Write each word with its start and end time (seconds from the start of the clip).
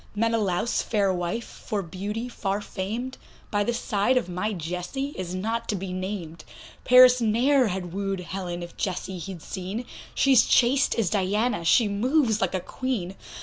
Menalaus' 0.17 0.81
fair 0.81 1.13
wife, 1.13 1.45
for 1.45 1.83
beauty 1.83 2.27
far 2.27 2.59
famed, 2.59 3.19
By 3.51 3.63
the 3.63 3.71
side 3.71 4.17
of 4.17 4.27
my 4.27 4.51
Jessie 4.51 5.13
is 5.15 5.35
not 5.35 5.69
to 5.69 5.75
be 5.75 5.93
named; 5.93 6.43
Paris 6.83 7.21
ne'er 7.21 7.67
had 7.67 7.93
woo'd 7.93 8.21
Helen, 8.21 8.63
if 8.63 8.75
Jessie 8.75 9.19
he'd 9.19 9.43
seen, 9.43 9.85
She's 10.15 10.47
chaste 10.47 10.95
as 10.95 11.11
Diana, 11.11 11.63
she 11.63 11.87
moves 11.87 12.41
like 12.41 12.55
a 12.55 12.59
Queen. 12.61 13.13